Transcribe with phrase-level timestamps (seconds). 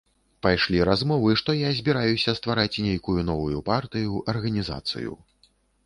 [0.45, 5.11] Пайшлі размовы, што я збіраюся ствараць нейкую новую партыю, арганізацыю.